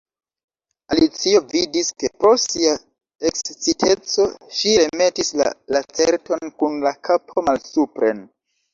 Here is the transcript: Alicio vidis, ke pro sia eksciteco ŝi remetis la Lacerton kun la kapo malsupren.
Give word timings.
Alicio 0.95 1.41
vidis, 1.51 1.91
ke 2.03 2.09
pro 2.23 2.31
sia 2.45 2.73
eksciteco 3.31 4.27
ŝi 4.63 4.75
remetis 4.83 5.33
la 5.45 5.55
Lacerton 5.77 6.57
kun 6.61 6.85
la 6.91 6.99
kapo 7.13 7.49
malsupren. 7.53 8.31